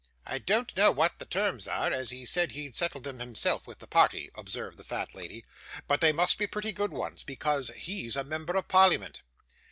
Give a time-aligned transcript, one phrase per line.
[0.25, 3.77] 'I don't know what the terms are, as he said he'd settle them himself with
[3.77, 5.45] the party,' observed the fat lady;
[5.87, 9.21] 'but they must be pretty good ones, because he's a member of parliament.